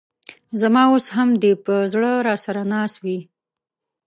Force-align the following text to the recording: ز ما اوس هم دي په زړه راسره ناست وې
ز 0.59 0.61
ما 0.73 0.83
اوس 0.91 1.05
هم 1.15 1.29
دي 1.41 1.51
په 1.65 1.73
زړه 1.93 2.11
راسره 2.27 2.61
ناست 2.71 2.97
وې 3.03 3.19